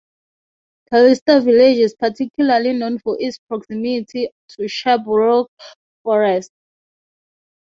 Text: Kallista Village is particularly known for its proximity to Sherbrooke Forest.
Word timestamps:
Kallista 0.91 1.43
Village 1.45 1.77
is 1.77 1.93
particularly 1.93 2.73
known 2.73 2.97
for 2.97 3.15
its 3.19 3.37
proximity 3.37 4.31
to 4.47 4.67
Sherbrooke 4.67 5.51
Forest. 6.01 6.49